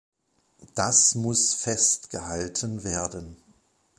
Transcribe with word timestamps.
Das 0.73 1.13
muss 1.13 1.53
festgehalten 1.53 2.83
werden. 2.83 3.35